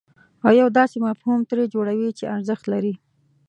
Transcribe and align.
او 0.45 0.51
یو 0.61 0.67
داسې 0.79 0.97
مفهوم 1.07 1.39
ترې 1.49 1.63
جوړوئ 1.73 2.09
چې 2.17 2.25
ارزښت 2.35 2.65
لري. 2.73 2.93